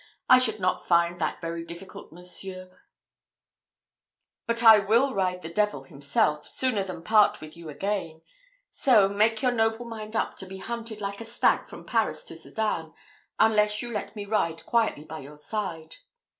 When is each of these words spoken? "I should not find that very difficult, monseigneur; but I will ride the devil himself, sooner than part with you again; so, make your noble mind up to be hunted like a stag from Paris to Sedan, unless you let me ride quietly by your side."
"I 0.27 0.39
should 0.39 0.59
not 0.59 0.87
find 0.87 1.21
that 1.21 1.41
very 1.41 1.63
difficult, 1.63 2.11
monseigneur; 2.11 2.81
but 4.47 4.63
I 4.63 4.79
will 4.79 5.13
ride 5.13 5.43
the 5.43 5.47
devil 5.53 5.83
himself, 5.83 6.47
sooner 6.47 6.81
than 6.83 7.03
part 7.03 7.39
with 7.39 7.55
you 7.55 7.69
again; 7.69 8.23
so, 8.71 9.07
make 9.07 9.43
your 9.43 9.51
noble 9.51 9.85
mind 9.85 10.15
up 10.15 10.37
to 10.37 10.47
be 10.47 10.57
hunted 10.57 11.01
like 11.01 11.21
a 11.21 11.25
stag 11.25 11.67
from 11.67 11.85
Paris 11.85 12.23
to 12.23 12.35
Sedan, 12.35 12.95
unless 13.39 13.83
you 13.83 13.91
let 13.93 14.15
me 14.15 14.25
ride 14.25 14.65
quietly 14.65 15.03
by 15.03 15.19
your 15.19 15.37
side." 15.37 15.97